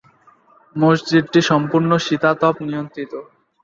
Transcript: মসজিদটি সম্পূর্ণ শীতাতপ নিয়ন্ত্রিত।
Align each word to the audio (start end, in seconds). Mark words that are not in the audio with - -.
মসজিদটি 0.75 1.39
সম্পূর্ণ 1.49 1.91
শীতাতপ 2.05 2.55
নিয়ন্ত্রিত। 2.67 3.13